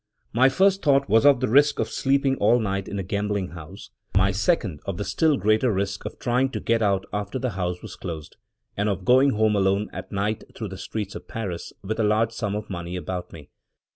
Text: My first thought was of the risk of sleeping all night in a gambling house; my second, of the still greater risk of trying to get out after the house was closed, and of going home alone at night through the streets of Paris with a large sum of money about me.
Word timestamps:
My 0.33 0.49
first 0.49 0.81
thought 0.81 1.07
was 1.07 1.27
of 1.27 1.41
the 1.41 1.47
risk 1.47 1.77
of 1.77 1.87
sleeping 1.87 2.35
all 2.37 2.57
night 2.59 2.87
in 2.87 2.97
a 2.97 3.03
gambling 3.03 3.49
house; 3.49 3.91
my 4.17 4.31
second, 4.31 4.79
of 4.87 4.97
the 4.97 5.03
still 5.03 5.37
greater 5.37 5.71
risk 5.71 6.05
of 6.07 6.17
trying 6.17 6.49
to 6.53 6.59
get 6.59 6.81
out 6.81 7.05
after 7.13 7.37
the 7.37 7.51
house 7.51 7.83
was 7.83 7.95
closed, 7.95 8.35
and 8.75 8.89
of 8.89 9.05
going 9.05 9.29
home 9.33 9.55
alone 9.55 9.91
at 9.93 10.11
night 10.11 10.43
through 10.55 10.69
the 10.69 10.77
streets 10.79 11.13
of 11.13 11.27
Paris 11.27 11.71
with 11.83 11.99
a 11.99 12.03
large 12.03 12.31
sum 12.31 12.55
of 12.55 12.67
money 12.67 12.95
about 12.95 13.31
me. 13.31 13.51